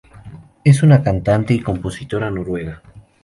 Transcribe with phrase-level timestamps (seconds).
[0.63, 2.81] Es una cantante y compositora noruega.